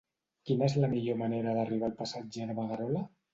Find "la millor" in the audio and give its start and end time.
0.83-1.19